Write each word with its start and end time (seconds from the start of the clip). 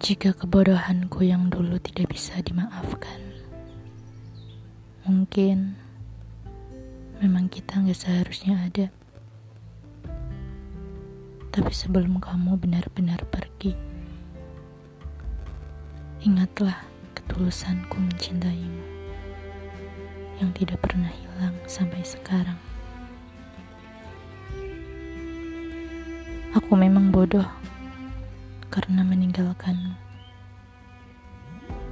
Jika 0.00 0.32
kebodohanku 0.32 1.28
yang 1.28 1.52
dulu 1.52 1.76
tidak 1.76 2.16
bisa 2.16 2.40
dimaafkan, 2.40 3.20
mungkin 5.04 5.76
memang 7.20 7.52
kita 7.52 7.76
nggak 7.76 8.00
seharusnya 8.00 8.64
ada. 8.64 8.88
Tapi 11.52 11.72
sebelum 11.76 12.16
kamu 12.16 12.56
benar-benar 12.56 13.28
pergi, 13.28 13.76
ingatlah 16.24 16.80
ketulusanku 17.12 18.00
mencintaimu 18.00 18.80
yang 20.40 20.48
tidak 20.56 20.80
pernah 20.80 21.12
hilang 21.12 21.52
sampai 21.68 22.00
sekarang. 22.00 22.56
Aku 26.56 26.72
memang 26.72 27.12
bodoh 27.12 27.59
karena 28.70 29.02
meninggalkanmu. 29.02 29.98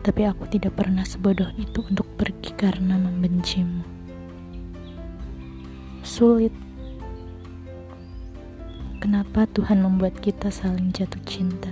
Tapi 0.06 0.22
aku 0.24 0.46
tidak 0.46 0.78
pernah 0.78 1.02
sebodoh 1.02 1.50
itu 1.58 1.82
untuk 1.84 2.06
pergi 2.14 2.54
karena 2.54 2.96
membencimu. 2.96 3.82
Sulit. 6.06 6.54
Kenapa 9.02 9.46
Tuhan 9.50 9.82
membuat 9.82 10.18
kita 10.18 10.50
saling 10.50 10.90
jatuh 10.90 11.22
cinta, 11.22 11.70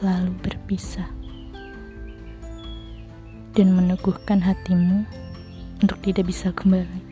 lalu 0.00 0.32
berpisah, 0.40 1.08
dan 3.52 3.76
meneguhkan 3.76 4.40
hatimu 4.40 5.04
untuk 5.84 6.00
tidak 6.00 6.32
bisa 6.32 6.48
kembali? 6.52 7.02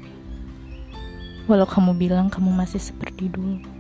Walau 1.45 1.69
kamu 1.69 1.97
bilang 1.97 2.29
kamu 2.33 2.53
masih 2.53 2.81
seperti 2.81 3.29
dulu. 3.29 3.78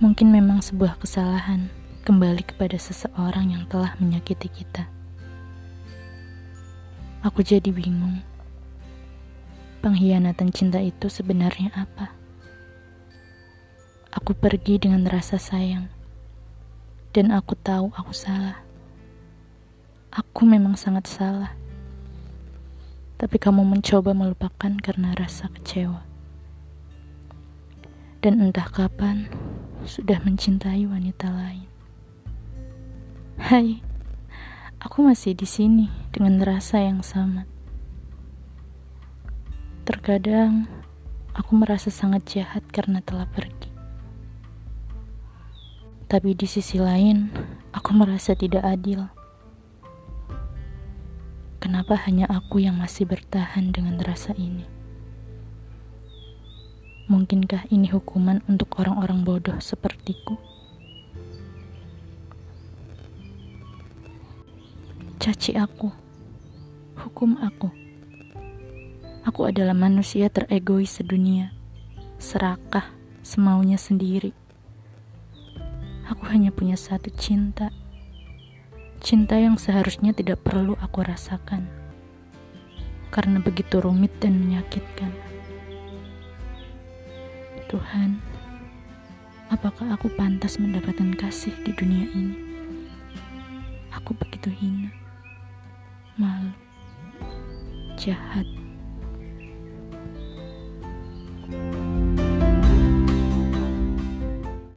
Mungkin 0.00 0.32
memang 0.32 0.64
sebuah 0.64 0.96
kesalahan 0.96 1.68
kembali 2.08 2.40
kepada 2.48 2.80
seseorang 2.80 3.52
yang 3.52 3.68
telah 3.68 3.92
menyakiti 4.00 4.48
kita. 4.48 4.88
Aku 7.20 7.44
jadi 7.44 7.68
bingung. 7.68 8.24
Pengkhianatan 9.84 10.56
cinta 10.56 10.80
itu 10.80 11.12
sebenarnya 11.12 11.68
apa? 11.76 12.16
Aku 14.16 14.32
pergi 14.32 14.80
dengan 14.80 15.04
rasa 15.04 15.36
sayang, 15.36 15.92
dan 17.12 17.28
aku 17.28 17.52
tahu 17.60 17.92
aku 17.92 18.16
salah. 18.16 18.56
Aku 20.08 20.48
memang 20.48 20.80
sangat 20.80 21.12
salah, 21.12 21.52
tapi 23.20 23.36
kamu 23.36 23.68
mencoba 23.68 24.16
melupakan 24.16 24.72
karena 24.80 25.12
rasa 25.12 25.52
kecewa, 25.52 26.00
dan 28.24 28.40
entah 28.40 28.66
kapan 28.72 29.28
sudah 29.84 30.20
mencintai 30.20 30.84
wanita 30.84 31.32
lain. 31.32 31.68
Hai, 33.40 33.80
aku 34.76 35.00
masih 35.00 35.32
di 35.32 35.48
sini 35.48 35.88
dengan 36.12 36.44
rasa 36.44 36.84
yang 36.84 37.00
sama. 37.00 37.48
Terkadang 39.88 40.68
aku 41.32 41.56
merasa 41.56 41.88
sangat 41.88 42.28
jahat 42.28 42.60
karena 42.68 43.00
telah 43.00 43.24
pergi. 43.24 43.72
Tapi 46.10 46.34
di 46.36 46.44
sisi 46.44 46.76
lain, 46.76 47.30
aku 47.72 47.96
merasa 47.96 48.36
tidak 48.36 48.66
adil. 48.66 49.08
Kenapa 51.62 51.94
hanya 52.04 52.26
aku 52.28 52.60
yang 52.60 52.76
masih 52.76 53.06
bertahan 53.08 53.70
dengan 53.70 53.96
rasa 54.02 54.34
ini? 54.36 54.79
Mungkinkah 57.10 57.66
ini 57.74 57.90
hukuman 57.90 58.38
untuk 58.46 58.78
orang-orang 58.78 59.26
bodoh 59.26 59.58
sepertiku? 59.58 60.38
Caci 65.18 65.58
aku, 65.58 65.90
hukum 66.94 67.34
aku. 67.42 67.66
Aku 69.26 69.42
adalah 69.42 69.74
manusia 69.74 70.30
teregois 70.30 71.02
sedunia, 71.02 71.50
serakah, 72.22 72.94
semaunya 73.26 73.74
sendiri. 73.74 74.30
Aku 76.06 76.30
hanya 76.30 76.54
punya 76.54 76.78
satu 76.78 77.10
cinta, 77.10 77.74
cinta 79.02 79.34
yang 79.34 79.58
seharusnya 79.58 80.14
tidak 80.14 80.46
perlu 80.46 80.78
aku 80.78 81.02
rasakan, 81.02 81.66
karena 83.10 83.42
begitu 83.42 83.82
rumit 83.82 84.14
dan 84.22 84.38
menyakitkan. 84.38 85.29
Tuhan, 87.70 88.18
apakah 89.46 89.94
aku 89.94 90.10
pantas 90.18 90.58
mendapatkan 90.58 91.14
kasih 91.14 91.54
di 91.62 91.70
dunia 91.70 92.02
ini? 92.18 92.34
Aku 93.94 94.10
begitu 94.18 94.50
hina, 94.50 94.90
malu, 96.18 96.50
jahat, 97.94 98.42